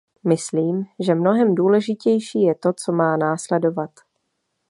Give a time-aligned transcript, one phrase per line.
[0.27, 3.91] Myslím, že mnohem důležitější je to, co má následovat.